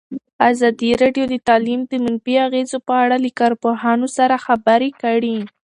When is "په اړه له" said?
2.87-3.29